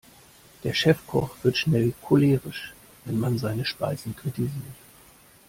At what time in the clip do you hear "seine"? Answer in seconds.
3.37-3.65